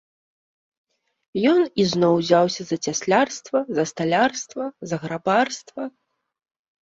Ён 1.51 1.59
зноў 1.91 2.13
узяўся 2.21 2.61
за 2.69 2.77
цяслярства, 2.91 3.57
за 3.79 3.83
сталярства, 3.91 4.63
за 4.93 4.99
грабарства. 5.03 5.83